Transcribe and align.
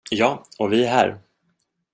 Ja, 0.09 0.43
och 0.59 0.73
vi 0.73 0.85
är 0.85 0.89
här. 0.89 1.17